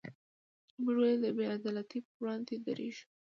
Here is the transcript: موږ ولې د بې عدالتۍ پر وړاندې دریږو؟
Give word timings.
موږ 0.83 0.95
ولې 0.99 1.13
د 1.23 1.25
بې 1.37 1.45
عدالتۍ 1.55 1.99
پر 2.05 2.13
وړاندې 2.21 2.55
دریږو؟ 2.65 3.03